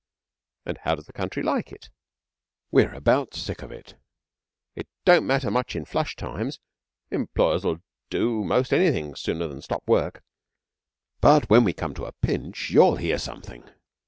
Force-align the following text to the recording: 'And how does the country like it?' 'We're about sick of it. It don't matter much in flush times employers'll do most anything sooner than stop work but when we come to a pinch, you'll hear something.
'And 0.65 0.79
how 0.79 0.95
does 0.95 1.05
the 1.05 1.13
country 1.13 1.43
like 1.43 1.71
it?' 1.71 1.91
'We're 2.71 2.95
about 2.95 3.35
sick 3.35 3.61
of 3.61 3.71
it. 3.71 3.97
It 4.75 4.87
don't 5.05 5.27
matter 5.27 5.51
much 5.51 5.75
in 5.75 5.85
flush 5.85 6.15
times 6.15 6.59
employers'll 7.11 7.83
do 8.09 8.43
most 8.43 8.73
anything 8.73 9.13
sooner 9.13 9.47
than 9.47 9.61
stop 9.61 9.83
work 9.87 10.23
but 11.19 11.51
when 11.51 11.63
we 11.63 11.73
come 11.73 11.93
to 11.93 12.05
a 12.05 12.13
pinch, 12.13 12.71
you'll 12.71 12.95
hear 12.95 13.19
something. 13.19 13.69